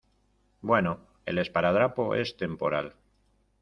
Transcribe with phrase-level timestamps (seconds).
[0.61, 2.95] bueno, el esparadrapo es temporal;